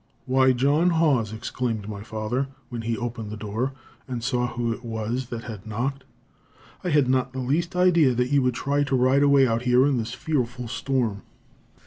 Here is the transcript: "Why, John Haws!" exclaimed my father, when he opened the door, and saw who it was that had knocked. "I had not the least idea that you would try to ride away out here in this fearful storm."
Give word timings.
"Why, 0.25 0.51
John 0.51 0.89
Haws!" 0.93 1.31
exclaimed 1.31 1.87
my 1.87 2.01
father, 2.01 2.47
when 2.69 2.81
he 2.81 2.97
opened 2.97 3.29
the 3.29 3.37
door, 3.37 3.73
and 4.07 4.23
saw 4.23 4.47
who 4.47 4.73
it 4.73 4.83
was 4.83 5.27
that 5.27 5.43
had 5.43 5.67
knocked. 5.67 6.05
"I 6.83 6.89
had 6.89 7.07
not 7.07 7.33
the 7.33 7.39
least 7.39 7.75
idea 7.75 8.15
that 8.15 8.31
you 8.31 8.41
would 8.41 8.55
try 8.55 8.83
to 8.85 8.95
ride 8.95 9.21
away 9.21 9.45
out 9.45 9.61
here 9.61 9.85
in 9.85 9.97
this 9.99 10.15
fearful 10.15 10.67
storm." 10.67 11.21